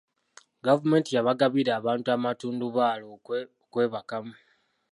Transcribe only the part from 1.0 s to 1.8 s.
yabagabira